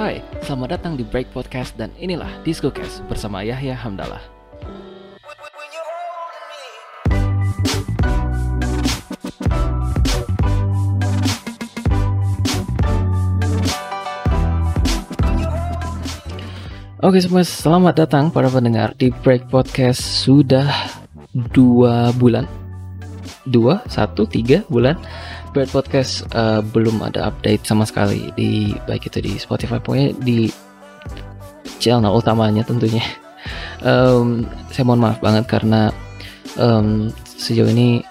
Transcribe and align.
Hai, 0.00 0.24
selamat 0.48 0.80
datang 0.80 0.96
di 0.96 1.04
Break 1.04 1.28
Podcast 1.28 1.76
dan 1.76 1.92
inilah 2.00 2.40
Discocast 2.40 3.04
bersama 3.04 3.44
Yahya 3.44 3.76
Hamdallah. 3.76 4.24
Oke 17.04 17.20
semua, 17.20 17.44
selamat 17.44 18.00
datang 18.00 18.32
para 18.32 18.48
pendengar 18.48 18.96
di 18.96 19.12
Break 19.12 19.52
Podcast 19.52 20.00
sudah 20.00 20.96
dua 21.52 22.08
bulan, 22.16 22.48
dua, 23.44 23.84
satu, 23.84 24.24
tiga 24.24 24.64
bulan. 24.72 24.96
Break 25.50 25.74
Podcast 25.74 26.30
uh, 26.30 26.62
belum 26.62 27.02
ada 27.02 27.26
update 27.26 27.66
sama 27.66 27.82
sekali 27.82 28.30
di 28.38 28.70
baik 28.86 29.10
itu 29.10 29.18
di 29.18 29.34
Spotify, 29.34 29.82
pokoknya 29.82 30.14
di 30.22 30.46
channel 31.82 32.14
utamanya 32.14 32.62
tentunya. 32.62 33.02
Um, 33.80 34.44
saya 34.68 34.84
mohon 34.84 35.00
maaf 35.00 35.24
banget 35.24 35.48
karena 35.48 35.88
um, 36.60 37.08
sejauh 37.24 37.72
ini 37.72 38.04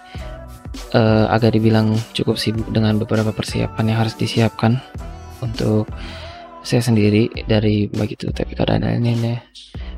uh, 0.98 1.30
agak 1.30 1.54
dibilang 1.54 1.94
cukup 2.18 2.42
sibuk 2.42 2.66
dengan 2.74 2.98
beberapa 2.98 3.30
persiapan 3.30 3.94
yang 3.94 4.02
harus 4.02 4.18
disiapkan 4.18 4.82
untuk 5.46 5.86
saya 6.66 6.82
sendiri 6.82 7.30
dari 7.46 7.86
begitu 7.86 8.34
tapi 8.34 8.58
dan 8.58 8.82
lain-lainnya 8.82 9.46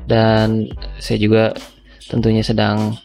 dan 0.06 0.68
saya 1.00 1.18
juga 1.18 1.44
tentunya 2.06 2.44
sedang 2.44 2.96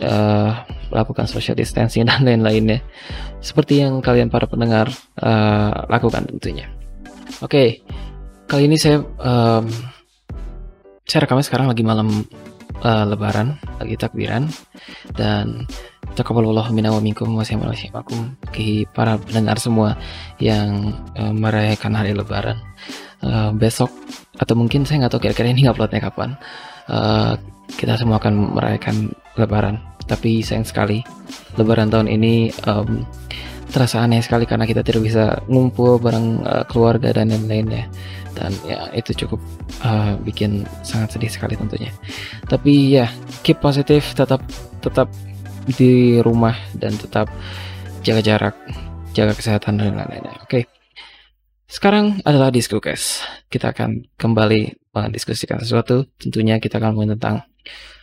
uh, 0.00 0.64
melakukan 0.88 1.28
social 1.28 1.56
distancing 1.58 2.06
dan 2.08 2.24
lain-lainnya. 2.24 2.80
Seperti 3.44 3.84
yang 3.84 4.00
kalian 4.00 4.32
para 4.32 4.48
pendengar 4.48 4.88
uh, 5.20 5.84
lakukan 5.92 6.24
tentunya. 6.24 6.70
Oke 7.44 7.50
okay, 7.50 7.68
kali 8.48 8.70
ini 8.70 8.80
saya 8.80 9.02
um, 9.02 9.68
saya 11.04 11.28
rekamnya 11.28 11.44
sekarang 11.44 11.68
lagi 11.68 11.84
malam 11.84 12.24
uh, 12.80 13.04
lebaran 13.04 13.60
lagi 13.76 14.00
takbiran. 14.00 14.48
Dan 15.12 15.68
Takabalullah 16.14 16.70
minna 16.70 16.94
wa 16.94 17.02
minkum 17.02 17.34
wa 17.34 17.42
aku 17.42 18.14
bagi 18.46 18.86
para 18.94 19.18
pendengar 19.18 19.58
semua 19.58 19.98
yang 20.38 20.94
merayakan 21.18 21.90
hari 21.90 22.14
lebaran. 22.14 22.54
Besok 23.58 23.90
atau 24.38 24.54
mungkin 24.54 24.86
saya 24.86 25.02
nggak 25.02 25.10
tahu 25.10 25.26
kira-kira 25.26 25.50
ini 25.50 25.66
uploadnya 25.66 25.98
kapan. 25.98 26.38
Kita 27.74 27.98
semua 27.98 28.22
akan 28.22 28.54
merayakan 28.54 29.10
lebaran 29.38 29.80
tapi 30.04 30.44
sayang 30.44 30.66
sekali 30.66 31.00
lebaran 31.56 31.88
tahun 31.88 32.08
ini 32.10 32.52
um, 32.68 33.02
terasa 33.72 34.04
aneh 34.04 34.22
sekali 34.22 34.46
karena 34.46 34.68
kita 34.68 34.86
tidak 34.86 35.02
bisa 35.02 35.40
ngumpul 35.50 35.98
bareng 35.98 36.44
uh, 36.46 36.62
keluarga 36.68 37.10
dan 37.10 37.32
lain-lainnya 37.32 37.90
dan 38.34 38.50
ya 38.66 38.90
itu 38.94 39.14
cukup 39.14 39.40
uh, 39.82 40.14
bikin 40.22 40.66
sangat 40.86 41.18
sedih 41.18 41.30
sekali 41.30 41.54
tentunya 41.58 41.90
tapi 42.46 42.98
ya 42.98 43.06
keep 43.42 43.58
positif 43.58 44.14
tetap 44.14 44.42
tetap 44.84 45.08
di 45.64 46.20
rumah 46.20 46.54
dan 46.76 46.92
tetap 46.92 47.32
jaga 48.04 48.20
jarak, 48.20 48.54
jaga 49.16 49.32
kesehatan 49.32 49.80
dan 49.80 49.96
lain-lainnya. 49.96 50.36
Oke. 50.44 50.68
Sekarang 51.64 52.20
adalah 52.22 52.52
guys. 52.52 53.24
Kita 53.48 53.72
akan 53.72 54.14
kembali 54.20 54.92
mendiskusikan 54.92 55.58
sesuatu. 55.64 56.04
Tentunya 56.20 56.60
kita 56.60 56.78
akan 56.78 56.94
ngomongin 56.94 57.16
tentang 57.16 57.36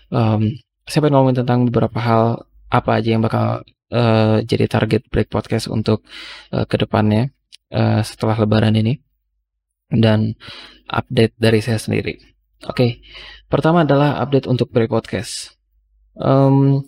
um, 0.09 0.49
saya 0.85 0.99
pengen 1.05 1.15
ngomongin 1.19 1.45
tentang 1.45 1.59
beberapa 1.69 1.99
hal 2.01 2.23
apa 2.71 2.91
aja 2.97 3.09
yang 3.15 3.23
bakal 3.23 3.61
uh, 3.91 4.37
jadi 4.41 4.65
target 4.65 5.07
break 5.11 5.27
podcast 5.27 5.67
untuk 5.67 6.07
uh, 6.55 6.63
ke 6.65 6.79
depannya 6.79 7.29
uh, 7.71 8.01
setelah 8.01 8.39
lebaran 8.39 8.73
ini 8.79 8.97
dan 9.91 10.33
update 10.87 11.35
dari 11.35 11.59
saya 11.59 11.77
sendiri. 11.77 12.15
Oke, 12.69 12.71
okay. 12.71 12.91
pertama 13.49 13.83
adalah 13.83 14.21
update 14.21 14.47
untuk 14.47 14.69
break 14.69 14.87
podcast. 14.87 15.57
Um, 16.15 16.85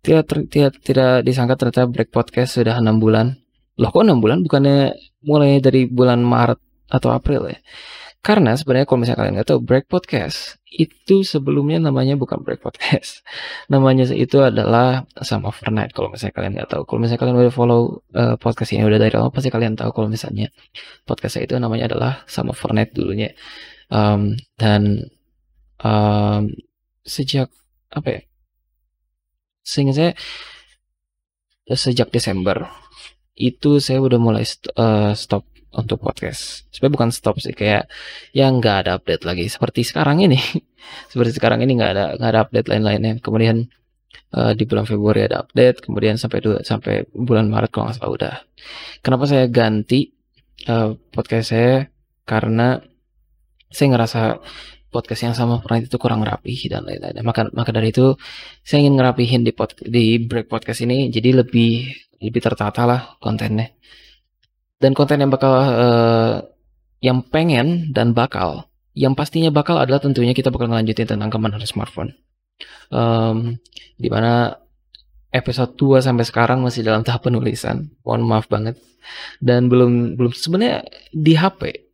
tidak, 0.00 0.28
tidak, 0.48 0.80
tidak 0.80 1.24
disangka 1.24 1.54
ternyata 1.60 1.88
break 1.88 2.10
podcast 2.10 2.56
sudah 2.56 2.80
enam 2.80 2.98
bulan. 2.98 3.36
Loh 3.76 3.90
kok 3.90 4.04
enam 4.06 4.22
bulan? 4.22 4.40
Bukannya 4.40 4.94
mulai 5.26 5.58
dari 5.60 5.84
bulan 5.88 6.22
Maret 6.24 6.60
atau 6.88 7.10
April 7.12 7.50
ya? 7.50 7.58
Karena 8.24 8.56
sebenarnya 8.56 8.88
kalau 8.88 9.04
misalnya 9.04 9.20
kalian 9.20 9.34
nggak 9.36 9.48
tahu 9.52 9.60
break 9.60 9.84
podcast 9.92 10.56
itu 10.72 11.20
sebelumnya 11.22 11.76
namanya 11.76 12.16
bukan 12.16 12.40
break 12.40 12.64
podcast, 12.64 13.20
namanya 13.72 14.08
itu 14.16 14.40
adalah 14.40 15.04
sama 15.20 15.52
overnight. 15.52 15.92
Kalau 15.92 16.08
misalnya 16.08 16.32
kalian 16.32 16.52
nggak 16.56 16.70
tahu, 16.72 16.82
kalau 16.88 16.98
misalnya 17.04 17.20
kalian 17.20 17.36
udah 17.36 17.54
follow 17.54 17.82
uh, 18.16 18.34
podcast 18.40 18.72
ini 18.72 18.82
udah 18.88 18.96
dari 18.96 19.14
awal 19.20 19.28
pasti 19.28 19.52
kalian 19.52 19.76
tahu 19.76 19.92
kalau 19.92 20.08
misalnya 20.08 20.48
podcast 21.04 21.36
itu 21.36 21.52
namanya 21.60 21.92
adalah 21.92 22.24
sama 22.24 22.56
overnight 22.56 22.96
dulunya. 22.96 23.28
Um, 23.92 24.40
dan 24.56 25.12
um, 25.84 26.48
sejak 27.04 27.52
apa 27.92 28.08
ya? 28.08 28.20
sehingga 29.64 29.96
saya 29.96 30.12
sejak 31.72 32.12
Desember 32.12 32.68
itu 33.34 33.80
saya 33.80 33.98
udah 33.98 34.20
mulai 34.20 34.44
st 34.44 34.68
uh, 34.76 35.16
stop 35.16 35.48
untuk 35.74 36.00
podcast. 36.00 36.70
Sebenarnya 36.70 36.94
bukan 36.94 37.10
stop 37.10 37.36
sih 37.42 37.54
kayak 37.54 37.90
yang 38.32 38.62
nggak 38.62 38.86
ada 38.86 38.90
update 38.98 39.26
lagi 39.26 39.46
seperti 39.50 39.82
sekarang 39.82 40.22
ini. 40.22 40.38
seperti 41.12 41.36
sekarang 41.36 41.60
ini 41.62 41.74
nggak 41.76 41.90
ada 41.90 42.04
nggak 42.18 42.30
ada 42.30 42.40
update 42.46 42.68
lain-lainnya. 42.70 43.18
Kemudian 43.18 43.66
uh, 44.34 44.52
di 44.54 44.64
bulan 44.64 44.86
Februari 44.86 45.26
ada 45.26 45.42
update, 45.42 45.82
kemudian 45.84 46.14
sampai 46.18 46.38
dua, 46.42 46.62
sampai 46.62 47.06
bulan 47.10 47.50
Maret 47.50 47.70
kalau 47.74 47.90
nggak 47.90 47.96
salah 47.98 48.12
udah. 48.12 48.34
Kenapa 49.02 49.24
saya 49.26 49.44
ganti 49.50 50.10
uh, 50.70 50.94
podcast 51.10 51.54
saya? 51.54 51.86
Karena 52.24 52.80
saya 53.68 53.86
ngerasa 53.92 54.20
podcast 54.94 55.26
yang 55.26 55.34
sama 55.34 55.58
pernah 55.58 55.82
itu 55.82 55.98
kurang 55.98 56.22
rapi 56.22 56.54
dan 56.70 56.86
lain-lain. 56.86 57.18
Maka 57.26 57.50
maka 57.50 57.74
dari 57.74 57.90
itu 57.90 58.14
saya 58.62 58.86
ingin 58.86 58.94
ngerapihin 58.94 59.42
di 59.42 59.50
pod, 59.50 59.74
di 59.82 60.22
break 60.22 60.46
podcast 60.46 60.86
ini 60.86 61.10
jadi 61.10 61.42
lebih 61.42 61.90
lebih 62.22 62.40
tertata 62.40 62.86
lah 62.86 63.00
kontennya. 63.18 63.74
Dan 64.78 64.92
konten 64.92 65.22
yang 65.22 65.32
bakal 65.32 65.52
uh, 65.54 66.42
yang 67.00 67.24
pengen 67.24 67.92
dan 67.94 68.12
bakal 68.12 68.68
yang 68.94 69.18
pastinya 69.18 69.50
bakal 69.50 69.78
adalah 69.78 69.98
tentunya 69.98 70.32
kita 70.32 70.54
bakal 70.54 70.70
ngelanjutin 70.70 71.10
tentang 71.10 71.30
keamanan 71.30 71.62
smartphone. 71.66 72.14
Um, 72.94 73.58
di 73.98 74.06
mana 74.06 74.54
episode 75.34 75.74
2 75.74 75.98
sampai 75.98 76.22
sekarang 76.22 76.62
masih 76.62 76.86
dalam 76.86 77.02
tahap 77.02 77.26
penulisan. 77.26 77.90
Mohon 78.06 78.22
maaf 78.30 78.46
banget. 78.46 78.78
Dan 79.42 79.66
belum 79.66 80.14
belum 80.14 80.32
sebenarnya 80.32 80.86
di 81.10 81.34
HP 81.34 81.84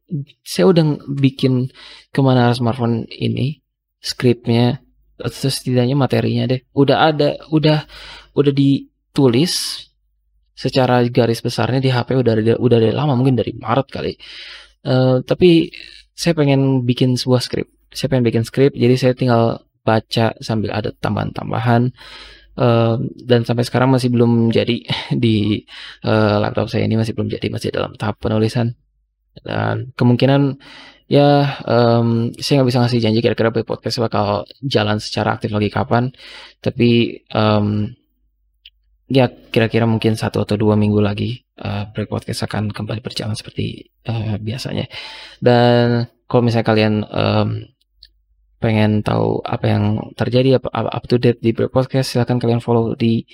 saya 0.43 0.71
udah 0.71 0.85
bikin 1.07 1.71
ke 2.11 2.21
mana 2.21 2.51
smartphone 2.51 3.07
ini 3.09 3.63
skripnya 4.03 4.83
atau 5.21 5.49
setidaknya 5.53 5.95
materinya 5.95 6.49
deh 6.49 6.61
udah 6.73 6.97
ada 7.13 7.29
udah 7.53 7.85
udah 8.35 8.53
ditulis 8.53 9.87
secara 10.61 11.01
garis 11.09 11.41
besarnya 11.41 11.81
di 11.81 11.89
HP 11.89 12.21
udah 12.21 12.61
udah 12.61 12.79
dari 12.85 12.93
lama 12.93 13.17
mungkin 13.17 13.33
dari 13.41 13.57
Maret 13.57 13.89
kali. 13.89 14.13
Uh, 14.85 15.25
tapi 15.25 15.73
saya 16.13 16.37
pengen 16.37 16.85
bikin 16.85 17.17
sebuah 17.17 17.41
skrip. 17.41 17.69
Saya 17.89 18.13
pengen 18.13 18.29
bikin 18.29 18.45
skrip 18.45 18.77
jadi 18.77 18.95
saya 19.01 19.17
tinggal 19.17 19.65
baca 19.81 20.37
sambil 20.45 20.77
ada 20.77 20.93
tambahan-tambahan. 20.93 21.97
Uh, 22.61 23.01
dan 23.25 23.49
sampai 23.49 23.65
sekarang 23.65 23.89
masih 23.89 24.13
belum 24.13 24.53
jadi 24.53 24.85
di 25.25 25.65
uh, 26.05 26.45
laptop 26.45 26.69
saya 26.69 26.85
ini 26.85 27.01
masih 27.01 27.17
belum 27.17 27.33
jadi 27.33 27.47
masih 27.49 27.73
dalam 27.73 27.97
tahap 27.97 28.21
penulisan. 28.21 28.77
Dan 29.41 29.97
kemungkinan 29.97 30.61
ya 31.09 31.57
um, 31.65 32.37
saya 32.37 32.61
nggak 32.61 32.69
bisa 32.69 32.81
ngasih 32.85 33.01
janji 33.01 33.19
kira-kira 33.25 33.49
podcast 33.65 33.97
bakal 34.05 34.45
jalan 34.61 35.01
secara 35.01 35.41
aktif 35.41 35.57
lagi 35.57 35.73
kapan. 35.73 36.13
Tapi 36.61 37.25
um, 37.33 37.97
ya 39.11 39.27
kira-kira 39.29 39.85
mungkin 39.91 40.15
satu 40.15 40.47
atau 40.47 40.55
dua 40.55 40.79
minggu 40.79 41.03
lagi 41.03 41.43
uh, 41.59 41.91
break 41.91 42.07
podcast 42.07 42.47
akan 42.47 42.71
kembali 42.71 43.03
berjalan 43.03 43.35
seperti 43.35 43.91
uh, 44.07 44.39
biasanya 44.39 44.87
dan 45.43 46.07
kalau 46.31 46.47
misalnya 46.47 46.67
kalian 46.71 46.95
um, 47.11 47.49
pengen 48.63 49.03
tahu 49.03 49.43
apa 49.43 49.67
yang 49.67 49.85
terjadi 50.15 50.63
apa 50.63 50.71
up 50.71 51.05
to 51.11 51.19
date 51.19 51.43
di 51.43 51.51
break 51.51 51.75
podcast 51.75 52.15
silahkan 52.15 52.39
kalian 52.39 52.63
follow 52.63 52.95
di 52.95 53.27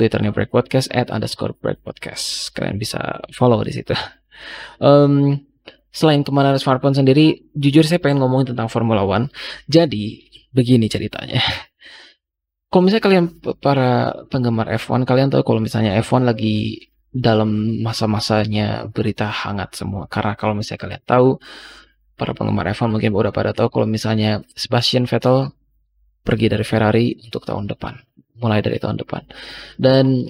twitternya 0.00 0.32
break 0.32 0.48
podcast 0.48 0.88
at 0.96 1.12
underscore 1.12 1.52
break 1.60 1.84
podcast 1.84 2.48
kalian 2.56 2.80
bisa 2.80 3.20
follow 3.36 3.60
di 3.60 3.76
situ 3.76 3.92
um, 4.86 5.36
selain 5.98 6.22
ke 6.22 6.30
mana 6.30 6.54
smartphone 6.60 6.94
sendiri, 6.94 7.48
jujur 7.56 7.82
saya 7.82 7.98
pengen 7.98 8.22
ngomongin 8.22 8.54
tentang 8.54 8.70
Formula 8.70 9.02
One. 9.02 9.32
Jadi 9.66 10.30
begini 10.52 10.86
ceritanya. 10.86 11.42
Kalau 12.68 12.82
misalnya 12.84 13.04
kalian 13.08 13.26
para 13.64 14.12
penggemar 14.28 14.68
F1, 14.76 15.08
kalian 15.08 15.32
tahu 15.32 15.40
kalau 15.40 15.60
misalnya 15.64 15.96
F1 16.04 16.20
lagi 16.20 16.88
dalam 17.08 17.80
masa-masanya 17.80 18.84
berita 18.92 19.24
hangat 19.32 19.72
semua. 19.72 20.04
Karena 20.04 20.36
kalau 20.36 20.52
misalnya 20.52 20.84
kalian 20.84 21.02
tahu, 21.08 21.28
para 22.18 22.36
penggemar 22.36 22.68
F1 22.76 22.92
mungkin 22.92 23.16
udah 23.16 23.32
pada 23.32 23.56
tahu 23.56 23.72
kalau 23.72 23.86
misalnya 23.88 24.44
Sebastian 24.52 25.08
Vettel 25.08 25.54
pergi 26.20 26.46
dari 26.52 26.64
Ferrari 26.66 27.16
untuk 27.24 27.48
tahun 27.48 27.72
depan. 27.72 27.94
Mulai 28.36 28.60
dari 28.60 28.76
tahun 28.76 29.00
depan. 29.00 29.22
Dan 29.80 30.28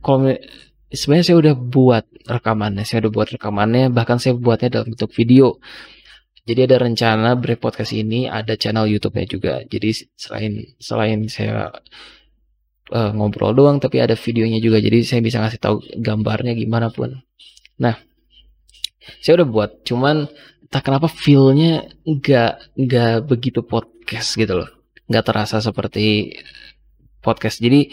kalau 0.00 0.32
sebenarnya 0.88 1.26
saya 1.26 1.36
udah 1.36 1.54
buat 1.58 2.04
rekamannya, 2.24 2.88
saya 2.88 3.04
udah 3.04 3.12
buat 3.12 3.28
rekamannya, 3.36 3.92
bahkan 3.92 4.16
saya 4.16 4.32
buatnya 4.38 4.80
dalam 4.80 4.96
bentuk 4.96 5.12
video. 5.12 5.60
Jadi 6.44 6.60
ada 6.68 6.76
rencana 6.76 7.40
break 7.40 7.56
podcast 7.64 7.96
ini 7.96 8.28
ada 8.28 8.52
channel 8.60 8.84
YouTube-nya 8.84 9.24
juga. 9.24 9.54
Jadi 9.64 10.12
selain 10.12 10.76
selain 10.76 11.24
saya 11.32 11.72
uh, 12.92 13.10
ngobrol 13.16 13.56
doang, 13.56 13.80
tapi 13.80 14.04
ada 14.04 14.12
videonya 14.12 14.60
juga. 14.60 14.76
Jadi 14.76 15.08
saya 15.08 15.20
bisa 15.24 15.40
ngasih 15.40 15.60
tahu 15.60 15.80
gambarnya 15.96 16.52
gimana 16.52 16.92
pun. 16.92 17.16
Nah, 17.80 17.96
saya 19.24 19.40
udah 19.40 19.48
buat, 19.48 19.70
cuman 19.88 20.28
tak 20.68 20.84
kenapa 20.84 21.08
feel-nya 21.08 21.88
nggak 22.04 22.76
nggak 22.76 23.14
begitu 23.24 23.64
podcast 23.64 24.36
gitu 24.36 24.64
loh, 24.64 24.70
nggak 25.08 25.24
terasa 25.24 25.64
seperti 25.64 26.36
podcast. 27.24 27.60
Jadi 27.64 27.88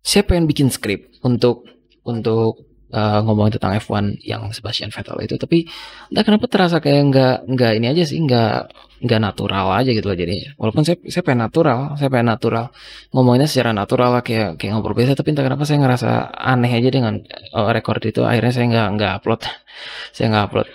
saya 0.00 0.24
pengen 0.24 0.48
bikin 0.48 0.72
skrip 0.72 1.12
untuk 1.20 1.68
untuk 2.00 2.67
uh, 2.92 3.20
ngomongin 3.24 3.56
tentang 3.60 3.76
F1 3.76 4.20
yang 4.24 4.48
Sebastian 4.52 4.90
Vettel 4.92 5.18
itu. 5.24 5.34
Tapi 5.36 5.68
entah 6.12 6.24
kenapa 6.24 6.46
terasa 6.48 6.80
kayak 6.80 7.02
nggak 7.12 7.36
nggak 7.48 7.72
ini 7.80 7.86
aja 7.92 8.02
sih 8.08 8.18
nggak 8.20 8.56
nggak 8.98 9.20
natural 9.22 9.66
aja 9.76 9.90
gitu 9.92 10.06
loh 10.08 10.18
jadinya. 10.18 10.50
Walaupun 10.56 10.82
saya 10.84 10.96
saya 11.06 11.22
pengen 11.24 11.40
natural 11.48 11.78
saya 12.00 12.08
pengen 12.08 12.28
natural. 12.32 12.64
Ngomonginnya 13.12 13.48
secara 13.48 13.70
natural 13.76 14.10
lah 14.18 14.22
kayak 14.24 14.56
kayak 14.56 14.72
ngobrol 14.76 14.96
biasa. 14.96 15.16
Tapi 15.16 15.28
entah 15.32 15.44
kenapa 15.44 15.64
saya 15.68 15.78
ngerasa 15.84 16.10
aneh 16.34 16.72
aja 16.72 16.88
dengan 16.88 17.14
uh, 17.54 17.70
record 17.70 18.02
itu. 18.04 18.24
Akhirnya 18.24 18.52
saya 18.52 18.66
nggak 18.68 18.88
nggak 18.96 19.12
upload. 19.22 19.40
Saya 20.16 20.26
nggak 20.34 20.44
upload 20.50 20.68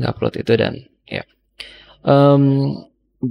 nggak 0.00 0.10
upload 0.16 0.34
itu 0.40 0.52
dan 0.56 0.72
ya. 1.04 1.22
Um, 2.02 2.72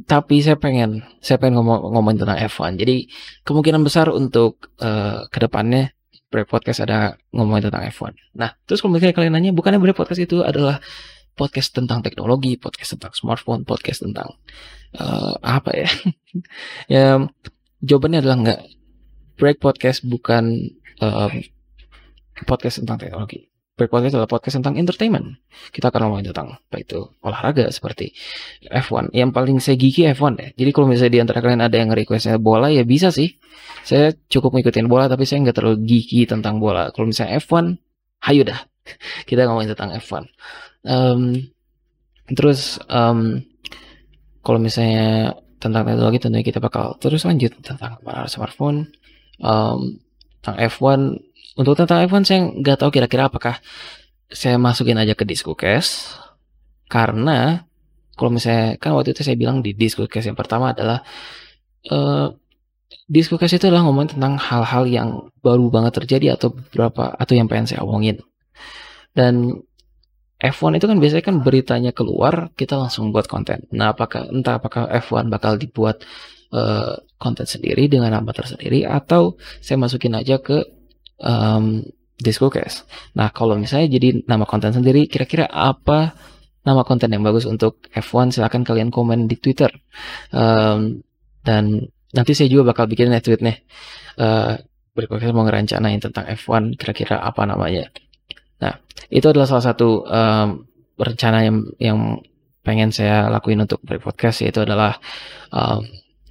tapi 0.06 0.46
saya 0.46 0.54
pengen 0.62 1.02
saya 1.18 1.42
pengen 1.42 1.58
ngomong 1.58 1.98
ngomongin 1.98 2.22
tentang 2.22 2.38
F1 2.46 2.78
jadi 2.78 3.10
kemungkinan 3.42 3.82
besar 3.82 4.14
untuk 4.14 4.70
uh, 4.78 5.26
ke 5.34 5.38
depannya 5.42 5.98
Brave 6.30 6.50
Podcast 6.50 6.86
ada 6.86 7.18
ngomongin 7.34 7.70
tentang 7.70 7.84
F1 7.90 8.14
nah 8.38 8.54
terus 8.70 8.80
kalau 8.80 8.96
misalnya 8.96 9.18
kalian 9.18 9.34
nanya 9.36 9.52
bukannya 9.52 9.82
Brave 9.82 9.98
Podcast 9.98 10.22
itu 10.24 10.46
adalah 10.46 10.80
podcast 11.34 11.72
tentang 11.72 12.04
teknologi 12.04 12.60
podcast 12.60 13.00
tentang 13.00 13.16
smartphone 13.16 13.64
podcast 13.64 14.04
tentang 14.04 14.36
uh, 14.98 15.36
apa 15.40 15.72
ya? 15.76 15.90
Ya 16.92 17.18
jawabannya 17.82 18.22
adalah 18.22 18.38
enggak. 18.38 18.62
Break 19.40 19.64
Podcast 19.64 20.04
bukan 20.04 20.76
uh, 21.00 21.32
podcast 22.44 22.84
tentang 22.84 23.00
teknologi 23.00 23.48
Break 23.80 23.96
Podcast 23.96 24.20
adalah 24.20 24.28
podcast 24.28 24.60
tentang 24.60 24.76
entertainment. 24.76 25.40
Kita 25.72 25.88
akan 25.88 26.12
ngomongin 26.12 26.36
tentang 26.36 26.60
apa 26.60 26.78
itu 26.84 27.00
olahraga 27.24 27.72
seperti 27.72 28.12
F1. 28.68 29.16
Yang 29.16 29.30
paling 29.32 29.58
saya 29.64 29.80
gigi 29.80 30.04
F1 30.12 30.36
ya. 30.36 30.50
Jadi 30.52 30.70
kalau 30.76 30.92
misalnya 30.92 31.14
di 31.16 31.22
antara 31.24 31.40
kalian 31.40 31.64
ada 31.64 31.78
yang 31.80 31.96
requestnya 31.96 32.36
bola 32.36 32.68
ya 32.68 32.84
bisa 32.84 33.08
sih. 33.16 33.40
Saya 33.88 34.12
cukup 34.28 34.60
ngikutin 34.60 34.92
bola 34.92 35.08
tapi 35.08 35.24
saya 35.24 35.48
nggak 35.48 35.56
terlalu 35.56 35.88
gigi 35.88 36.28
tentang 36.28 36.60
bola. 36.60 36.92
Kalau 36.92 37.08
misalnya 37.08 37.40
F1, 37.40 37.80
hayu 38.28 38.44
dah. 38.44 38.60
Kita 39.28 39.48
ngomongin 39.48 39.72
tentang 39.72 39.96
F1. 39.96 40.28
Um, 40.84 41.48
terus 42.36 42.84
um, 42.92 43.40
kalau 44.44 44.60
misalnya 44.60 45.40
tentang 45.60 45.84
teknologi 45.84 46.20
tentunya 46.24 46.46
kita 46.48 46.64
bakal 46.64 46.96
terus 47.04 47.28
lanjut 47.28 47.52
tentang 47.60 48.00
smartphone, 48.32 48.88
um, 49.44 50.00
tentang 50.40 50.56
F1 50.72 51.00
untuk 51.60 51.76
tentang 51.76 52.00
iPhone 52.08 52.24
saya 52.24 52.48
nggak 52.48 52.80
tahu 52.80 52.90
kira-kira 52.96 53.28
apakah 53.28 53.60
saya 54.32 54.56
masukin 54.56 54.96
aja 54.96 55.12
ke 55.12 55.28
Discocast 55.28 56.16
karena 56.88 57.68
kalau 58.16 58.32
misalnya 58.32 58.80
kan 58.80 58.96
waktu 58.96 59.12
itu 59.12 59.28
saya 59.28 59.36
bilang 59.36 59.60
di 59.60 59.76
Discocast 59.76 60.32
yang 60.32 60.40
pertama 60.40 60.72
adalah 60.72 61.04
uh, 61.92 62.32
Discocast 63.12 63.60
itu 63.60 63.68
adalah 63.68 63.84
ngomongin 63.84 64.16
tentang 64.16 64.40
hal-hal 64.40 64.88
yang 64.88 65.10
baru 65.44 65.68
banget 65.68 66.00
terjadi 66.00 66.40
atau 66.40 66.56
berapa 66.56 67.20
atau 67.20 67.34
yang 67.36 67.52
pengen 67.52 67.68
saya 67.68 67.84
omongin 67.84 68.24
dan 69.12 69.60
F1 70.40 70.80
itu 70.80 70.88
kan 70.88 70.98
biasanya 71.04 71.26
kan 71.28 71.38
beritanya 71.44 71.92
keluar 71.92 72.48
kita 72.56 72.80
langsung 72.80 73.12
buat 73.12 73.28
konten. 73.28 73.68
Nah 73.76 73.92
apakah 73.92 74.32
entah 74.32 74.56
apakah 74.56 74.88
F1 74.88 75.28
bakal 75.28 75.60
dibuat 75.60 76.00
uh, 76.56 76.96
konten 77.20 77.44
sendiri 77.44 77.92
dengan 77.92 78.16
nama 78.16 78.32
tersendiri 78.32 78.88
atau 78.88 79.36
saya 79.60 79.76
masukin 79.76 80.16
aja 80.16 80.40
ke 80.40 80.79
um, 81.24 81.84
Discocast. 82.20 82.84
Nah, 83.16 83.32
kalau 83.32 83.56
misalnya 83.56 83.96
jadi 83.96 84.28
nama 84.28 84.44
konten 84.44 84.76
sendiri, 84.76 85.08
kira-kira 85.08 85.48
apa 85.48 86.12
nama 86.68 86.84
konten 86.84 87.08
yang 87.08 87.24
bagus 87.24 87.48
untuk 87.48 87.88
F1? 87.96 88.36
Silahkan 88.36 88.60
kalian 88.68 88.92
komen 88.92 89.32
di 89.32 89.40
Twitter. 89.40 89.72
Um, 90.36 91.00
dan 91.48 91.88
nanti 92.12 92.36
saya 92.36 92.52
juga 92.52 92.76
bakal 92.76 92.92
bikin 92.92 93.16
tweet 93.24 93.40
nih. 93.40 93.64
Uh, 94.20 94.60
berikutnya 94.92 95.32
mau 95.32 95.48
ngerencanain 95.48 96.04
tentang 96.04 96.28
F1, 96.28 96.76
kira-kira 96.76 97.24
apa 97.24 97.48
namanya. 97.48 97.88
Nah, 98.60 98.76
itu 99.08 99.24
adalah 99.32 99.48
salah 99.48 99.72
satu 99.72 100.04
um, 100.04 100.68
rencana 101.00 101.48
yang, 101.48 101.58
yang 101.80 102.00
pengen 102.68 102.92
saya 102.92 103.32
lakuin 103.32 103.64
untuk 103.64 103.80
podcast 104.04 104.44
yaitu 104.44 104.68
adalah 104.68 105.00
um, 105.56 105.88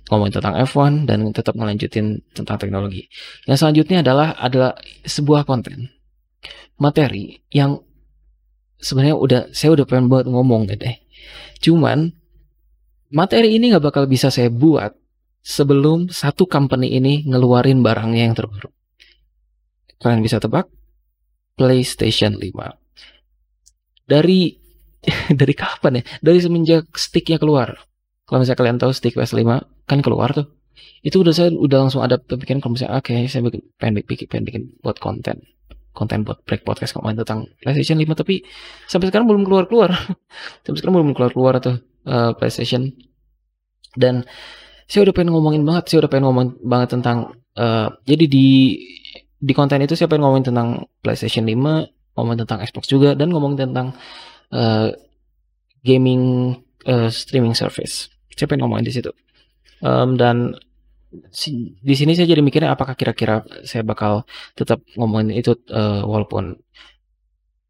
ngomongin 0.08 0.40
tentang 0.40 0.56
F1 0.64 1.04
dan 1.04 1.18
tetap 1.32 1.54
melanjutin 1.54 2.24
tentang 2.32 2.56
teknologi. 2.56 3.08
Yang 3.44 3.64
selanjutnya 3.64 4.00
adalah 4.00 4.34
adalah 4.40 4.72
sebuah 5.04 5.44
konten 5.44 5.92
materi 6.78 7.42
yang 7.52 7.82
sebenarnya 8.78 9.16
udah 9.18 9.42
saya 9.50 9.74
udah 9.74 9.84
pengen 9.84 10.08
buat 10.08 10.24
ngomong 10.24 10.70
deh. 10.70 10.96
Cuman 11.58 12.14
materi 13.10 13.58
ini 13.58 13.74
nggak 13.74 13.84
bakal 13.84 14.06
bisa 14.06 14.30
saya 14.30 14.48
buat 14.48 14.94
sebelum 15.42 16.08
satu 16.12 16.46
company 16.46 16.94
ini 16.96 17.26
ngeluarin 17.26 17.82
barangnya 17.82 18.22
yang 18.30 18.36
terbaru. 18.38 18.70
Kalian 19.98 20.22
bisa 20.22 20.38
tebak? 20.38 20.70
PlayStation 21.58 22.38
5. 22.38 24.06
Dari 24.06 24.54
dari 25.40 25.54
kapan 25.58 25.98
ya? 25.98 26.02
Dari 26.22 26.38
semenjak 26.38 26.94
sticknya 26.94 27.42
keluar. 27.42 27.87
Kalau 28.28 28.44
misalnya 28.44 28.60
kalian 28.60 28.76
tahu 28.76 28.92
stick 28.92 29.16
PS5 29.16 29.40
kan 29.88 29.98
keluar 30.04 30.36
tuh. 30.36 30.52
Itu 31.00 31.24
udah 31.24 31.32
saya 31.32 31.48
udah 31.48 31.88
langsung 31.88 32.04
ada 32.04 32.20
pemikiran 32.20 32.60
kalau 32.60 32.76
misalnya 32.76 33.00
oke 33.00 33.08
okay, 33.08 33.24
saya 33.24 33.42
pengen 33.80 34.04
bikin, 34.04 34.28
pengen 34.28 34.44
bikin 34.44 34.62
buat 34.84 35.00
konten 35.00 35.42
konten 35.96 36.22
buat 36.22 36.38
break 36.46 36.62
podcast 36.62 36.94
ngomongin 36.94 37.26
tentang 37.26 37.50
PlayStation 37.58 37.98
5 37.98 38.06
tapi 38.22 38.46
sampai 38.86 39.10
sekarang 39.10 39.26
belum 39.26 39.42
keluar 39.42 39.66
keluar 39.66 39.90
sampai 40.62 40.78
sekarang 40.78 40.94
belum 41.02 41.10
keluar 41.16 41.32
keluar 41.34 41.54
tuh 41.58 41.82
uh, 42.06 42.36
PlayStation. 42.38 42.94
Dan 43.98 44.22
saya 44.86 45.08
udah 45.08 45.14
pengen 45.16 45.34
ngomongin 45.34 45.66
banget 45.66 45.90
saya 45.90 46.06
udah 46.06 46.10
pengen 46.12 46.30
ngomong 46.30 46.46
banget 46.62 46.88
tentang 46.94 47.34
uh, 47.58 47.88
jadi 48.06 48.24
di 48.30 48.78
di 49.38 49.52
konten 49.56 49.82
itu 49.82 49.98
saya 49.98 50.06
pengen 50.06 50.28
ngomongin 50.28 50.52
tentang 50.54 50.68
PlayStation 51.02 51.42
5 51.48 52.14
ngomongin 52.14 52.38
tentang 52.46 52.58
Xbox 52.62 52.84
juga 52.86 53.18
dan 53.18 53.30
ngomongin 53.30 53.70
tentang 53.70 53.94
uh, 54.50 54.90
gaming 55.82 56.54
uh, 56.86 57.06
streaming 57.10 57.54
service 57.54 58.10
saya 58.38 58.46
pengen 58.46 58.70
ngomongin 58.70 58.86
di 58.86 58.94
situ. 58.94 59.10
Um, 59.82 60.14
dan 60.14 60.54
si, 61.34 61.74
di 61.82 61.94
sini 61.98 62.14
saya 62.14 62.30
jadi 62.30 62.42
mikirnya 62.44 62.70
apakah 62.72 62.94
kira-kira 62.94 63.42
saya 63.66 63.82
bakal 63.82 64.22
tetap 64.54 64.78
ngomongin 64.94 65.34
itu 65.34 65.58
uh, 65.74 66.06
walaupun 66.06 66.58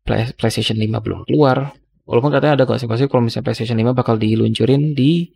Play, 0.09 0.33
PlayStation 0.33 0.81
5 0.81 1.05
belum 1.05 1.21
keluar. 1.29 1.77
Walaupun 2.09 2.33
katanya 2.33 2.57
ada 2.57 2.65
gosip-gosip 2.65 3.13
kalau 3.13 3.29
misalnya 3.29 3.53
PlayStation 3.53 3.77
5 3.77 3.93
bakal 3.93 4.17
diluncurin 4.17 4.97
di 4.97 5.29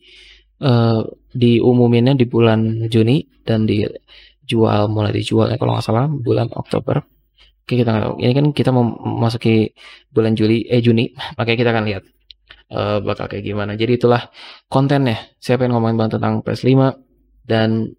uh, 0.65 1.05
diumuminnya 1.37 2.17
di 2.17 2.25
bulan 2.25 2.89
Juni 2.89 3.21
dan 3.45 3.69
dijual 3.69 4.89
mulai 4.89 5.13
dijual 5.13 5.53
ya 5.53 5.61
kalau 5.61 5.77
nggak 5.77 5.85
salah 5.85 6.09
bulan 6.09 6.49
Oktober. 6.57 7.05
Oke 7.63 7.79
kita 7.79 8.17
ini 8.17 8.33
kan 8.33 8.47
kita 8.57 8.73
memasuki 8.73 9.77
bulan 10.09 10.33
Juli 10.33 10.65
eh 10.65 10.81
Juni. 10.81 11.13
Makanya 11.37 11.59
kita 11.61 11.71
akan 11.77 11.85
lihat 11.93 12.03
uh, 12.73 12.99
bakal 13.05 13.29
kayak 13.29 13.45
gimana. 13.45 13.77
Jadi 13.77 14.01
itulah 14.01 14.33
kontennya. 14.67 15.19
Saya 15.39 15.61
pengen 15.61 15.77
ngomongin 15.77 15.97
banget 16.01 16.13
tentang 16.19 16.41
PS5 16.41 16.73
dan 17.45 17.93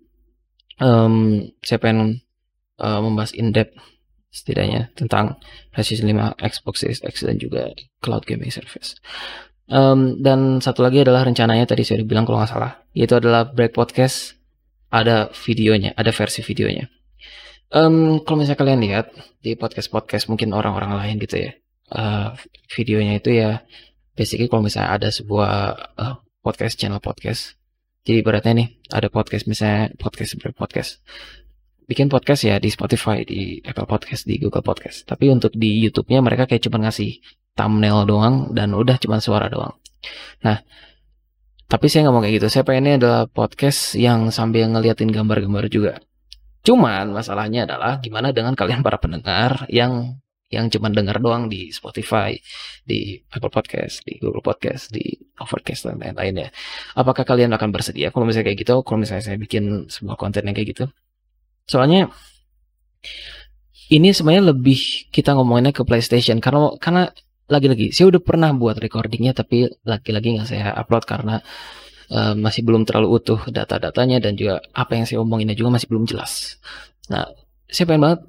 um, 0.82 1.48
saya 1.62 1.80
pengen 1.80 2.24
uh, 2.82 3.00
membahas 3.00 3.32
in 3.38 3.54
depth 3.54 3.78
setidaknya 4.34 4.90
tentang 4.98 5.38
PlayStation 5.70 6.10
5, 6.10 6.42
Xbox 6.42 6.82
Series 6.82 7.02
X 7.06 7.22
dan 7.22 7.38
juga 7.38 7.70
cloud 8.02 8.26
gaming 8.26 8.50
service. 8.50 8.98
Um, 9.70 10.20
dan 10.20 10.60
satu 10.60 10.84
lagi 10.84 11.06
adalah 11.06 11.24
rencananya 11.24 11.70
tadi 11.70 11.86
saya 11.86 12.02
bilang 12.04 12.26
kalau 12.26 12.42
nggak 12.42 12.52
salah, 12.52 12.82
yaitu 12.98 13.14
adalah 13.16 13.48
break 13.48 13.78
podcast 13.78 14.36
ada 14.90 15.30
videonya, 15.34 15.94
ada 15.94 16.10
versi 16.10 16.42
videonya. 16.42 16.90
Um, 17.74 18.22
kalau 18.22 18.42
misalnya 18.42 18.60
kalian 18.60 18.82
lihat 18.86 19.06
di 19.42 19.58
podcast 19.58 19.90
podcast 19.90 20.30
mungkin 20.30 20.54
orang-orang 20.54 20.94
lain 20.94 21.16
gitu 21.22 21.42
ya, 21.42 21.52
uh, 21.94 22.38
videonya 22.74 23.18
itu 23.18 23.34
ya 23.34 23.66
basically 24.13 24.50
kalau 24.50 24.65
misalnya 24.65 24.96
ada 24.96 25.10
sebuah 25.10 25.53
uh, 25.98 26.15
podcast 26.41 26.77
channel 26.77 27.01
podcast 27.01 27.58
jadi 28.03 28.20
beratnya 28.22 28.53
nih 28.53 28.67
ada 28.91 29.08
podcast 29.08 29.46
misalnya 29.46 29.93
podcast 29.96 30.36
podcast 30.58 31.01
bikin 31.88 32.08
podcast 32.08 32.48
ya 32.48 32.55
di 32.60 32.72
Spotify 32.72 33.27
di 33.27 33.60
Apple 33.63 33.88
Podcast 33.88 34.24
di 34.24 34.39
Google 34.39 34.63
Podcast. 34.63 35.03
Tapi 35.03 35.29
untuk 35.29 35.51
di 35.55 35.84
YouTube-nya 35.84 36.24
mereka 36.24 36.48
kayak 36.48 36.63
cuma 36.63 36.79
ngasih 36.84 37.20
thumbnail 37.53 38.08
doang 38.08 38.36
dan 38.55 38.74
udah 38.74 38.98
cuma 38.98 39.20
suara 39.20 39.51
doang. 39.51 39.75
Nah 40.43 40.63
tapi 41.67 41.89
saya 41.89 42.08
nggak 42.08 42.15
mau 42.15 42.22
kayak 42.24 42.36
gitu. 42.43 42.48
Saya 42.51 42.63
pengennya 42.67 42.93
adalah 43.01 43.22
podcast 43.25 43.98
yang 43.98 44.29
sambil 44.29 44.70
ngeliatin 44.70 45.10
gambar-gambar 45.10 45.65
juga. 45.72 45.93
Cuman 46.63 47.12
masalahnya 47.12 47.67
adalah 47.67 48.00
gimana 48.00 48.32
dengan 48.32 48.55
kalian 48.55 48.86
para 48.86 48.96
pendengar 49.01 49.67
yang 49.67 50.22
yang 50.54 50.70
cuma 50.70 50.94
dengar 50.94 51.18
doang 51.18 51.50
di 51.50 51.74
Spotify, 51.74 52.38
di 52.86 53.18
Apple 53.34 53.50
Podcast, 53.50 54.06
di 54.06 54.22
Google 54.22 54.46
Podcast, 54.46 54.94
di 54.94 55.18
Overcast 55.42 55.90
dan 55.90 55.98
lain-lainnya. 55.98 56.54
Apakah 56.94 57.26
kalian 57.26 57.50
akan 57.58 57.74
bersedia 57.74 58.14
kalau 58.14 58.30
misalnya 58.30 58.54
kayak 58.54 58.60
gitu? 58.62 58.86
Kalau 58.86 59.02
misalnya 59.02 59.26
saya 59.26 59.38
bikin 59.42 59.90
sebuah 59.90 60.16
konten 60.16 60.46
yang 60.46 60.54
kayak 60.54 60.70
gitu, 60.78 60.86
soalnya 61.66 62.14
ini 63.90 64.10
sebenarnya 64.14 64.54
lebih 64.56 65.10
kita 65.10 65.36
ngomonginnya 65.36 65.74
ke 65.76 65.84
PlayStation 65.84 66.40
karena 66.40 66.78
karena 66.80 67.04
lagi-lagi 67.52 67.92
saya 67.92 68.16
udah 68.16 68.22
pernah 68.24 68.50
buat 68.56 68.80
recordingnya 68.80 69.36
tapi 69.36 69.68
lagi-lagi 69.84 70.40
nggak 70.40 70.48
saya 70.48 70.72
upload 70.80 71.04
karena 71.04 71.44
uh, 72.10 72.34
masih 72.34 72.64
belum 72.64 72.88
terlalu 72.88 73.20
utuh 73.20 73.42
data-datanya 73.52 74.24
dan 74.24 74.40
juga 74.40 74.64
apa 74.72 74.96
yang 74.96 75.06
saya 75.06 75.20
omonginnya 75.20 75.58
juga 75.58 75.76
masih 75.76 75.88
belum 75.92 76.08
jelas. 76.08 76.58
Nah, 77.12 77.28
saya 77.68 77.86
pengen 77.90 78.04
banget 78.08 78.22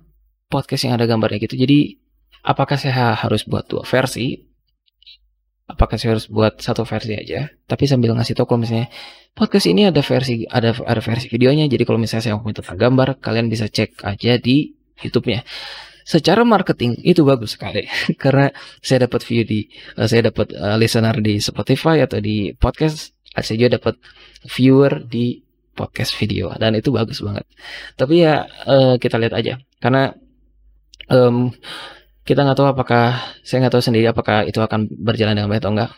podcast 0.50 0.82
yang 0.86 0.94
ada 0.98 1.06
gambarnya 1.06 1.38
gitu. 1.42 1.54
Jadi 1.54 2.03
apakah 2.44 2.76
saya 2.76 3.16
harus 3.16 3.48
buat 3.48 3.64
dua 3.66 3.82
versi? 3.88 4.36
Apakah 5.64 5.96
saya 5.96 6.20
harus 6.20 6.28
buat 6.28 6.60
satu 6.60 6.84
versi 6.84 7.16
aja? 7.16 7.48
Tapi 7.64 7.88
sambil 7.88 8.12
ngasih 8.12 8.36
tau 8.36 8.44
kalau 8.44 8.60
misalnya 8.60 8.92
podcast 9.32 9.64
ini 9.64 9.88
ada 9.88 10.04
versi 10.04 10.44
ada 10.44 10.76
ada 10.76 11.00
versi 11.00 11.26
videonya. 11.32 11.64
Jadi 11.64 11.88
kalau 11.88 11.96
misalnya 11.96 12.28
saya 12.28 12.34
mau 12.36 12.52
tentang 12.52 12.76
gambar, 12.76 13.16
kalian 13.24 13.48
bisa 13.48 13.64
cek 13.72 14.04
aja 14.04 14.36
di 14.36 14.76
YouTube-nya. 15.00 15.40
Secara 16.04 16.44
marketing 16.44 17.00
itu 17.00 17.24
bagus 17.24 17.56
sekali 17.56 17.88
karena 18.22 18.52
saya 18.84 19.08
dapat 19.08 19.24
view 19.24 19.40
di 19.48 19.64
uh, 19.96 20.04
saya 20.04 20.28
dapat 20.28 20.52
uh, 20.52 20.76
listener 20.76 21.16
di 21.24 21.40
Spotify 21.40 22.04
atau 22.04 22.20
di 22.20 22.52
podcast, 22.52 23.16
saya 23.40 23.56
juga 23.56 23.80
dapat 23.80 23.96
viewer 24.44 25.00
di 25.08 25.40
podcast 25.72 26.12
video 26.12 26.52
dan 26.60 26.76
itu 26.76 26.92
bagus 26.92 27.24
banget. 27.24 27.48
Tapi 27.96 28.20
ya 28.20 28.44
uh, 28.68 29.00
kita 29.00 29.16
lihat 29.16 29.32
aja 29.32 29.56
karena 29.80 30.12
um, 31.08 31.48
kita 32.24 32.40
nggak 32.40 32.56
tahu 32.56 32.68
apakah 32.72 33.20
saya 33.44 33.64
nggak 33.64 33.74
tahu 33.76 33.84
sendiri 33.84 34.08
apakah 34.08 34.48
itu 34.48 34.58
akan 34.58 34.88
berjalan 34.90 35.36
dengan 35.36 35.52
baik 35.52 35.60
atau 35.60 35.72
enggak 35.76 35.92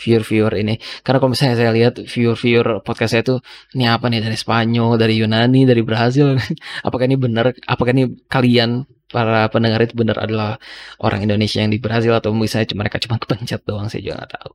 viewer-viewer 0.00 0.54
ini. 0.56 0.80
Karena 1.04 1.20
kalau 1.20 1.32
misalnya 1.36 1.56
saya 1.60 1.70
lihat 1.76 2.00
viewer-viewer 2.00 2.80
podcast 2.80 3.12
saya 3.12 3.22
itu 3.24 3.36
ini 3.76 3.84
apa 3.84 4.08
nih 4.08 4.24
dari 4.24 4.36
Spanyol 4.36 4.96
dari 4.96 5.20
Yunani 5.20 5.68
dari 5.68 5.84
Brazil? 5.84 6.40
Apakah 6.86 7.04
ini 7.04 7.20
benar 7.20 7.52
apakah 7.68 7.92
ini 7.92 8.08
kalian 8.24 8.88
para 9.10 9.50
pendengar 9.52 9.82
itu 9.84 9.98
benar 9.98 10.16
adalah 10.22 10.56
orang 11.02 11.26
Indonesia 11.26 11.60
yang 11.60 11.74
di 11.74 11.82
Brazil 11.82 12.16
atau 12.16 12.32
misalnya 12.32 12.72
mereka 12.78 12.96
cuma 13.02 13.18
kepencet 13.22 13.60
doang 13.68 13.92
saya 13.92 14.00
juga 14.00 14.24
nggak 14.24 14.32
tahu. 14.40 14.52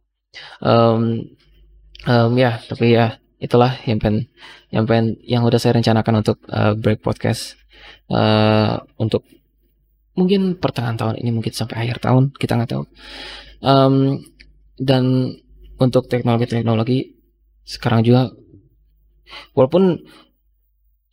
Um, 0.66 1.02
um, 2.10 2.32
ya 2.36 2.60
tapi 2.66 2.96
ya 2.96 3.20
itulah 3.38 3.78
yang 3.86 4.00
pen 4.02 4.32
yang 4.72 4.88
pen 4.88 5.20
yang 5.22 5.44
udah 5.46 5.60
saya 5.60 5.78
rencanakan 5.78 6.24
untuk 6.26 6.38
uh, 6.50 6.74
break 6.74 7.04
podcast 7.04 7.60
uh, 8.10 8.80
untuk 8.98 9.28
mungkin 10.16 10.58
pertengahan 10.58 10.98
tahun 10.98 11.16
ini 11.20 11.30
mungkin 11.36 11.52
sampai 11.52 11.88
akhir 11.88 12.00
tahun 12.04 12.32
kita 12.36 12.56
nggak 12.56 12.72
tahu. 12.72 12.84
Um, 13.64 14.24
dan 14.80 15.36
untuk 15.80 16.08
teknologi-teknologi 16.08 17.16
sekarang 17.68 18.04
juga 18.04 18.32
walaupun 19.56 20.00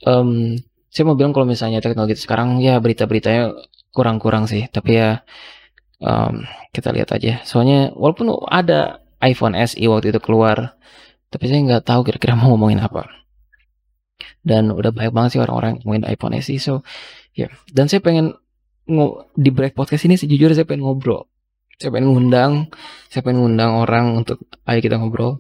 um, 0.07 0.59
saya 0.93 1.05
mau 1.09 1.17
bilang 1.17 1.33
kalau 1.33 1.49
misalnya 1.49 1.81
teknologi 1.81 2.15
sekarang 2.19 2.61
ya 2.61 2.79
berita-beritanya 2.79 3.57
kurang-kurang 3.93 4.45
sih 4.45 4.69
tapi 4.69 5.01
ya 5.01 5.25
um, 5.99 6.45
kita 6.71 6.93
lihat 6.93 7.11
aja. 7.17 7.41
Soalnya 7.43 7.91
walaupun 7.97 8.29
ada 8.47 9.01
iPhone 9.23 9.57
SE 9.67 9.83
waktu 9.89 10.13
itu 10.13 10.21
keluar 10.21 10.77
tapi 11.33 11.49
saya 11.49 11.65
nggak 11.65 11.89
tahu 11.89 12.05
kira-kira 12.05 12.37
mau 12.37 12.53
ngomongin 12.55 12.83
apa. 12.83 13.09
Dan 14.43 14.71
udah 14.71 14.93
banyak 14.95 15.15
banget 15.15 15.31
sih 15.39 15.41
orang-orang 15.41 15.81
ngomongin 15.83 16.05
iPhone 16.07 16.37
SE 16.45 16.55
so 16.61 16.85
ya. 17.33 17.49
Yeah. 17.49 17.51
dan 17.73 17.89
saya 17.89 18.05
pengen 18.05 18.37
di 19.39 19.51
break 19.55 19.79
podcast 19.79 20.05
ini 20.11 20.19
sejujurnya 20.19 20.63
saya 20.63 20.69
pengen 20.69 20.85
ngobrol. 20.87 21.31
Saya 21.79 21.91
pengen 21.95 22.15
ngundang 22.15 22.53
saya 23.11 23.23
pengen 23.27 23.47
ngundang 23.47 23.73
orang 23.79 24.07
untuk 24.23 24.43
ayo 24.67 24.79
kita 24.83 24.99
ngobrol. 24.99 25.39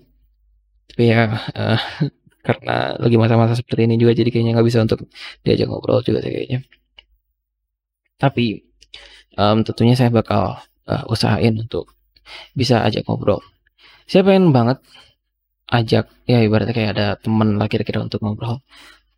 Tapi 0.90 1.02
ya 1.10 1.30
uh, 1.54 1.80
karena 2.46 2.98
lagi 2.98 3.16
masa-masa 3.18 3.54
seperti 3.54 3.86
ini 3.86 3.94
juga 3.98 4.18
jadi 4.18 4.30
kayaknya 4.30 4.58
nggak 4.58 4.66
bisa 4.66 4.82
untuk 4.82 5.06
diajak 5.46 5.66
ngobrol 5.70 6.02
juga 6.02 6.22
sih 6.22 6.30
kayaknya. 6.30 6.60
Tapi 8.18 8.62
um, 9.38 9.66
tentunya 9.66 9.94
saya 9.98 10.10
bakal 10.14 10.62
uh, 10.86 11.04
usahain 11.10 11.58
untuk 11.58 11.90
bisa 12.54 12.82
ajak 12.86 13.06
ngobrol. 13.06 13.42
Saya 14.06 14.22
pengen 14.26 14.54
banget 14.54 14.78
ajak 15.72 16.10
ya 16.28 16.44
ibaratnya 16.44 16.74
kayak 16.76 16.90
ada 16.98 17.06
temen 17.16 17.56
lah 17.56 17.66
kira-kira 17.66 18.04
untuk 18.04 18.20
ngobrol 18.20 18.60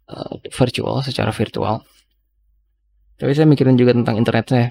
uh, 0.06 0.32
virtual 0.54 1.02
secara 1.02 1.34
virtual 1.34 1.82
tapi 3.24 3.32
saya 3.32 3.48
mikirin 3.48 3.80
juga 3.80 3.96
tentang 3.96 4.20
internet 4.20 4.44
saya. 4.44 4.68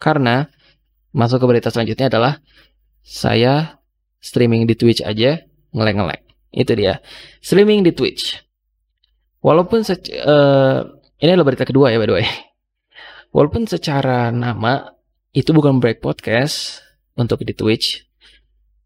Karena 0.00 0.48
masuk 1.12 1.44
ke 1.44 1.46
berita 1.52 1.68
selanjutnya 1.68 2.08
adalah 2.08 2.40
saya 3.04 3.84
streaming 4.16 4.64
di 4.64 4.72
Twitch 4.72 5.04
aja 5.04 5.44
ngelek-ngelek. 5.76 6.24
Itu 6.56 6.72
dia. 6.72 7.04
Streaming 7.44 7.84
di 7.84 7.92
Twitch. 7.92 8.40
Walaupun 9.44 9.84
uh, 9.84 10.78
ini 11.20 11.30
adalah 11.36 11.52
berita 11.52 11.68
kedua 11.68 11.92
ya 11.92 12.00
by 12.00 12.08
the 12.08 12.16
way. 12.16 12.24
Walaupun 13.36 13.68
secara 13.68 14.32
nama 14.32 14.88
itu 15.36 15.52
bukan 15.52 15.76
break 15.76 16.00
podcast 16.00 16.80
untuk 17.12 17.44
di 17.44 17.52
Twitch, 17.52 18.08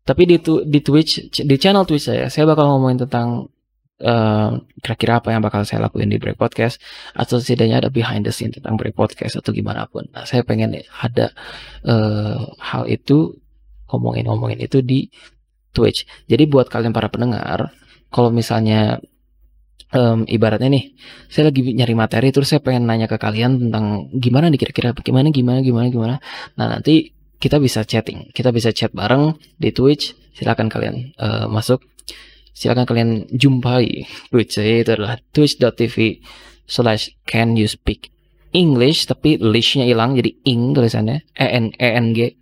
tapi 0.03 0.27
di 0.27 0.43
di 0.43 0.81
Twitch 0.83 1.31
di 1.31 1.57
channel 1.63 1.87
Twitch 1.87 2.11
saya 2.11 2.27
saya 2.27 2.47
bakal 2.51 2.75
ngomongin 2.75 3.07
tentang 3.07 3.55
kira 3.97 4.61
kira-kira 4.85 5.13
apa 5.25 5.29
yang 5.33 5.41
bakal 5.41 5.65
saya 5.65 5.89
lakuin 5.89 6.13
di 6.13 6.21
Break 6.21 6.37
Podcast 6.37 6.77
atau 7.17 7.41
setidaknya 7.41 7.81
ada 7.81 7.89
behind 7.89 8.29
the 8.29 8.33
scene 8.33 8.53
tentang 8.53 8.77
Break 8.77 8.93
Podcast 8.93 9.41
atau 9.41 9.57
gimana 9.57 9.89
pun. 9.89 10.05
Nah, 10.13 10.29
saya 10.29 10.45
pengen 10.45 10.77
ada 11.01 11.33
uh, 11.89 12.45
hal 12.61 12.85
itu 12.93 13.41
ngomongin-ngomongin 13.89 14.61
itu 14.61 14.85
di 14.85 15.09
Twitch. 15.73 16.05
Jadi 16.29 16.45
buat 16.45 16.69
kalian 16.69 16.93
para 16.93 17.09
pendengar, 17.09 17.73
kalau 18.13 18.29
misalnya 18.29 19.01
um, 19.97 20.29
ibaratnya 20.29 20.69
nih, 20.69 20.93
saya 21.33 21.49
lagi 21.49 21.65
nyari 21.65 21.95
materi 21.97 22.29
terus 22.37 22.53
saya 22.53 22.61
pengen 22.61 22.85
nanya 22.85 23.09
ke 23.09 23.17
kalian 23.17 23.69
tentang 23.69 24.13
gimana 24.13 24.53
nih 24.53 24.61
kira-kira 24.61 24.93
gimana 24.93 25.33
gimana 25.33 25.65
gimana 25.65 25.87
gimana. 25.89 26.15
Nah, 26.61 26.77
nanti 26.77 27.17
kita 27.41 27.57
bisa 27.57 27.81
chatting, 27.85 28.29
kita 28.37 28.53
bisa 28.53 28.77
chat 28.77 28.93
bareng 28.93 29.37
di 29.57 29.73
Twitch. 29.73 30.13
Silakan 30.37 30.69
kalian 30.69 31.17
uh, 31.17 31.49
masuk 31.49 31.81
silakan 32.57 32.89
kalian 32.89 33.11
jumpai 33.29 34.09
Twitch 34.33 34.57
itu 34.57 34.89
adalah 34.89 35.21
twitch.tv 35.37 36.25
slash 36.65 37.13
can 37.29 37.53
you 37.55 37.69
speak 37.69 38.09
English 38.57 39.05
tapi 39.05 39.37
lishnya 39.37 39.85
hilang 39.85 40.17
jadi 40.17 40.33
ing 40.49 40.73
tulisannya 40.73 41.21
e 41.37 41.47
n 41.47 41.77
e 41.77 41.89
n 41.93 42.17
g. 42.17 42.33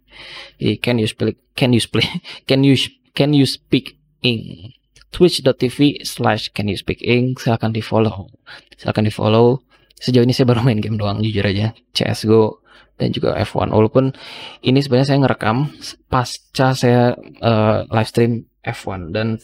Jadi 0.62 0.78
can 0.78 0.96
you 1.02 1.10
speak 1.10 1.42
can 1.58 1.74
you 1.74 1.82
speak 1.82 2.06
can 2.48 2.62
you 2.62 2.78
can 3.18 3.34
you 3.34 3.42
speak 3.42 3.98
ing. 4.22 4.70
twitch.tv 5.14 6.02
slash 6.02 6.50
can 6.50 6.66
you 6.66 6.74
speak 6.74 6.98
ing 7.02 7.38
silakan 7.38 7.70
di 7.70 7.78
follow 7.78 8.26
silakan 8.74 9.06
di 9.06 9.14
follow 9.14 9.62
sejauh 9.94 10.26
ini 10.26 10.34
saya 10.34 10.50
baru 10.50 10.66
main 10.66 10.82
game 10.82 10.98
doang 10.98 11.22
jujur 11.22 11.46
aja. 11.46 11.70
CSGO 11.94 12.62
dan 12.94 13.10
juga 13.10 13.34
F1 13.42 13.74
walaupun 13.74 14.14
ini 14.62 14.78
sebenarnya 14.78 15.14
saya 15.14 15.18
ngerekam 15.26 15.70
pasca 16.06 16.78
saya 16.78 17.14
uh, 17.42 17.82
live 17.90 18.10
stream 18.10 18.46
F1 18.62 19.10
dan 19.10 19.42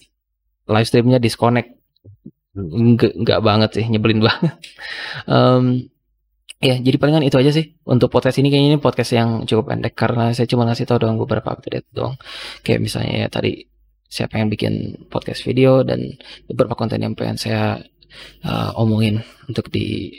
live 0.71 0.87
streamnya 0.87 1.19
disconnect. 1.19 1.75
Enggak, 2.55 3.15
enggak 3.15 3.41
banget 3.43 3.71
sih 3.79 3.85
nyebelin 3.87 4.23
banget. 4.29 4.55
Um, 5.27 5.91
ya 6.61 6.77
jadi 6.77 7.01
palingan 7.01 7.25
itu 7.25 7.37
aja 7.41 7.51
sih 7.51 7.75
untuk 7.85 8.09
podcast 8.09 8.39
ini. 8.39 8.49
Kayaknya 8.49 8.69
ini 8.77 8.81
podcast 8.81 9.11
yang 9.13 9.45
cukup 9.45 9.75
pendek 9.75 9.95
karena 9.99 10.31
saya 10.31 10.47
cuma 10.47 10.67
ngasih 10.67 10.87
tahu 10.87 11.03
doang 11.03 11.19
beberapa 11.19 11.53
update 11.53 11.91
doang. 11.91 12.15
Kayak 12.63 12.81
misalnya 12.87 13.27
ya, 13.27 13.29
tadi 13.29 13.67
saya 14.11 14.27
pengen 14.27 14.51
bikin 14.51 14.75
podcast 15.07 15.47
video 15.47 15.87
dan 15.87 16.19
beberapa 16.51 16.75
konten 16.75 16.99
yang 16.99 17.15
pengen 17.15 17.39
saya 17.39 17.79
uh, 18.43 18.71
omongin 18.75 19.23
untuk 19.47 19.71
di 19.71 20.11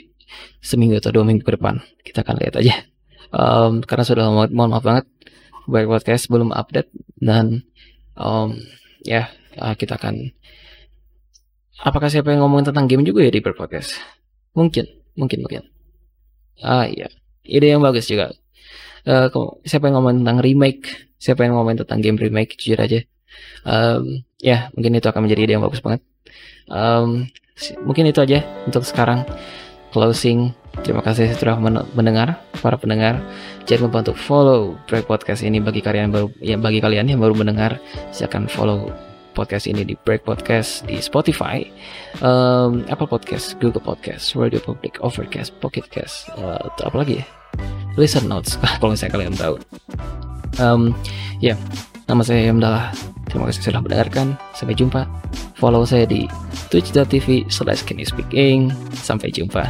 seminggu 0.64 0.96
atau 0.96 1.12
dua 1.12 1.24
minggu 1.28 1.44
ke 1.44 1.52
depan. 1.60 1.80
Kita 2.00 2.24
akan 2.24 2.36
lihat 2.40 2.54
aja. 2.56 2.74
Um, 3.32 3.84
karena 3.84 4.04
sudah 4.04 4.24
mohon, 4.28 4.52
maaf 4.52 4.84
banget. 4.84 5.06
Baik 5.68 5.88
podcast 5.88 6.26
belum 6.26 6.50
update 6.50 6.90
dan 7.22 7.62
um, 8.18 8.58
ya 9.06 9.30
uh, 9.58 9.74
kita 9.76 9.98
akan 9.98 10.32
apakah 11.82 12.08
saya 12.08 12.22
pengen 12.22 12.44
ngomongin 12.44 12.70
tentang 12.70 12.86
game 12.86 13.04
juga 13.04 13.26
ya 13.26 13.32
di 13.32 13.42
podcast? 13.42 13.98
Mungkin 14.54 14.86
mungkin 15.18 15.38
mungkin. 15.44 15.62
Ah 16.62 16.86
iya. 16.86 17.10
Ide 17.42 17.74
yang 17.74 17.82
bagus 17.82 18.06
juga. 18.06 18.30
Uh, 19.02 19.26
saya 19.66 19.82
pengen 19.82 19.98
ngomongin 19.98 20.22
tentang 20.22 20.38
remake? 20.38 21.10
Saya 21.18 21.34
pengen 21.34 21.58
ngomongin 21.58 21.82
tentang 21.82 21.98
game 21.98 22.18
remake? 22.18 22.54
Jujur 22.54 22.78
aja. 22.78 23.02
Um, 23.66 24.22
ya 24.38 24.70
mungkin 24.76 24.94
itu 24.94 25.08
akan 25.08 25.26
menjadi 25.26 25.40
ide 25.42 25.52
yang 25.58 25.64
bagus 25.64 25.82
banget. 25.82 26.00
Um, 26.70 27.26
mungkin 27.82 28.06
itu 28.06 28.22
aja 28.22 28.46
untuk 28.64 28.86
sekarang. 28.86 29.26
Closing. 29.92 30.56
Terima 30.80 31.04
kasih 31.04 31.36
sudah 31.36 31.60
mendengar 31.92 32.40
para 32.64 32.80
pendengar. 32.80 33.20
Jangan 33.68 33.92
lupa 33.92 33.98
untuk 34.08 34.16
follow 34.16 34.80
Break 34.88 35.04
Podcast 35.04 35.44
ini 35.44 35.60
bagi 35.60 35.84
kalian 35.84 36.08
baru 36.08 36.32
ya 36.40 36.56
bagi 36.56 36.80
kalian 36.80 37.12
yang 37.12 37.20
baru 37.20 37.36
mendengar 37.36 37.76
silakan 38.08 38.48
follow 38.48 38.88
podcast 39.32 39.64
ini 39.66 39.82
di 39.82 39.96
Break 39.96 40.28
Podcast 40.28 40.84
di 40.84 41.00
Spotify, 41.00 41.64
um, 42.20 42.84
Apple 42.88 43.08
Podcast, 43.08 43.56
Google 43.58 43.82
Podcast, 43.82 44.36
Radio 44.36 44.60
Public, 44.60 45.00
Overcast, 45.00 45.56
Pocket 45.58 45.88
Cast, 45.88 46.30
uh, 46.38 46.60
apa 46.84 46.96
lagi 46.96 47.20
ya? 47.20 47.26
Listen 47.96 48.28
Notes 48.28 48.56
kalau 48.80 48.92
misalnya 48.92 49.12
kalian 49.16 49.36
tahu. 49.36 49.56
Um, 50.60 50.92
ya, 51.40 51.52
yeah, 51.52 51.58
nama 52.08 52.22
saya 52.24 52.48
Yamdalah. 52.48 52.92
Terima 53.32 53.48
kasih 53.48 53.72
sudah 53.72 53.80
mendengarkan. 53.80 54.36
Sampai 54.52 54.76
jumpa. 54.76 55.08
Follow 55.56 55.88
saya 55.88 56.04
di 56.04 56.28
twitch.tv 56.68 57.48
slash 57.48 57.84
Sampai 59.00 59.32
jumpa. 59.32 59.64